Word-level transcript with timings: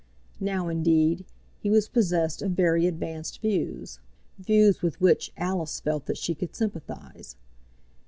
Now, 0.39 0.67
indeed, 0.67 1.25
he 1.59 1.69
was 1.69 1.87
possessed 1.87 2.41
of 2.41 2.53
very 2.53 2.87
advanced 2.87 3.39
views, 3.39 3.99
views 4.39 4.81
with 4.81 4.99
which 4.99 5.31
Alice 5.37 5.79
felt 5.79 6.07
that 6.07 6.17
she 6.17 6.33
could 6.33 6.55
sympathize. 6.55 7.35